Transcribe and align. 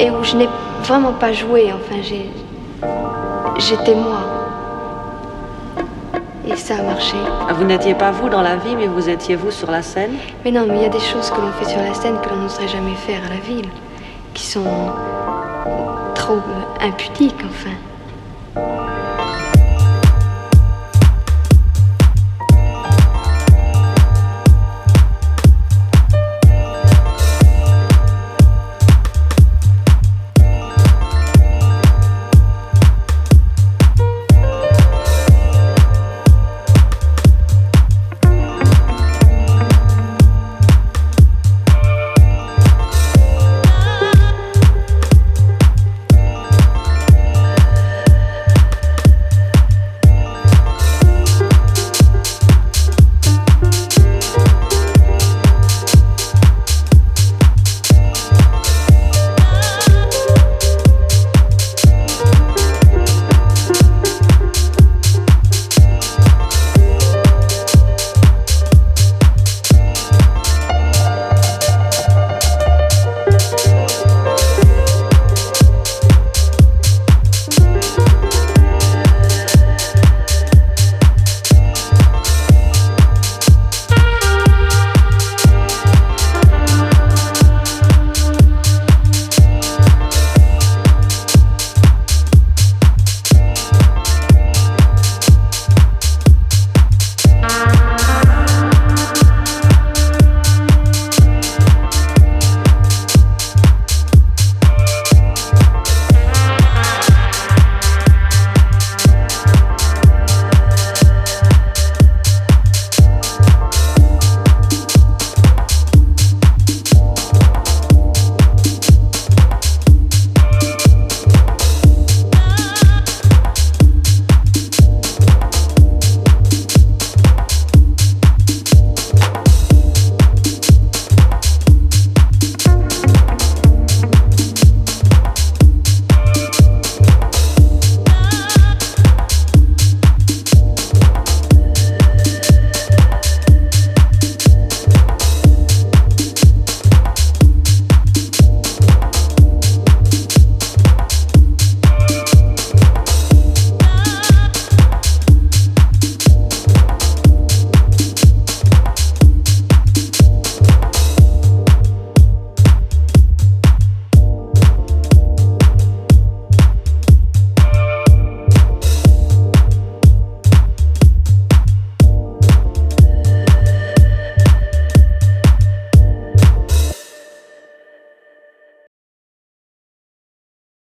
et 0.00 0.10
où 0.10 0.22
je 0.22 0.36
n'ai 0.36 0.48
vraiment 0.82 1.12
pas 1.12 1.32
joué. 1.32 1.72
Enfin, 1.72 2.00
j'ai, 2.02 2.30
j'étais 3.58 3.94
moi. 3.94 4.20
Et 6.46 6.56
ça 6.56 6.74
a 6.76 6.82
marché. 6.82 7.16
Ah, 7.48 7.52
vous 7.54 7.64
n'étiez 7.64 7.94
pas 7.94 8.10
vous 8.10 8.28
dans 8.28 8.42
la 8.42 8.56
vie, 8.56 8.76
mais 8.76 8.86
vous 8.86 9.08
étiez 9.08 9.34
vous 9.34 9.50
sur 9.50 9.70
la 9.70 9.82
scène? 9.82 10.16
Mais 10.44 10.50
non, 10.50 10.66
mais 10.68 10.76
il 10.76 10.82
y 10.82 10.86
a 10.86 10.90
des 10.90 11.00
choses 11.00 11.30
que 11.30 11.40
l'on 11.40 11.50
fait 11.52 11.70
sur 11.70 11.80
la 11.80 11.94
scène 11.94 12.16
que 12.22 12.28
l'on 12.28 12.36
n'oserait 12.36 12.68
jamais 12.68 12.94
faire 12.94 13.20
à 13.24 13.30
la 13.30 13.40
ville, 13.40 13.68
qui 14.34 14.44
sont 14.44 14.64
trop 16.14 16.34
euh, 16.34 16.86
impudiques, 16.86 17.42
enfin. 17.48 17.74